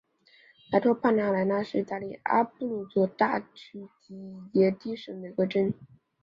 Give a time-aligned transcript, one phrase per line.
[0.71, 4.17] 莱托帕莱纳是意大利阿布鲁佐大区基
[4.53, 5.75] 耶蒂省的一个镇。